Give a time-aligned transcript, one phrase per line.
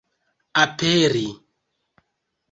[0.63, 1.27] aperi